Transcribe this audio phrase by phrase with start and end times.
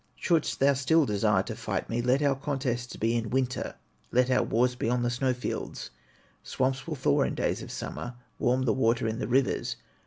[0.15, 3.75] Shouldst thou still desire to fight me, Let our contests be in winter,
[4.11, 5.91] Let our wars be on the snow fields.
[6.43, 9.75] Swamps will thaw in days of summer, Warm, the water in the rivers.